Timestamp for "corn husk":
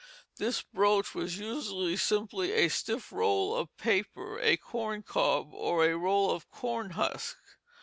6.49-7.37